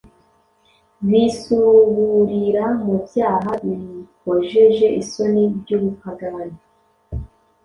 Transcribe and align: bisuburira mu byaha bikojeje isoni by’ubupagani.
bisuburira 1.07 2.65
mu 2.83 2.95
byaha 3.05 3.51
bikojeje 3.63 4.87
isoni 5.01 5.43
by’ubupagani. 5.57 6.57